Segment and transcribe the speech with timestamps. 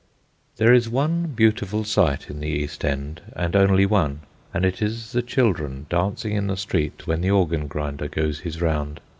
[0.57, 5.11] There is one beautiful sight in the East End, and only one, and it is
[5.11, 8.99] the children dancing in the street when the organ grinder goes his round.